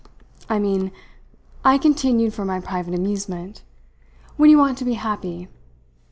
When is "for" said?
2.33-2.43